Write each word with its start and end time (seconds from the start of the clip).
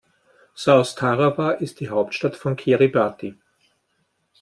South 0.55 0.95
Tarawa 0.95 1.51
ist 1.51 1.79
die 1.79 1.89
Hauptstadt 1.91 2.35
von 2.35 2.55
Kiribati. 2.55 3.37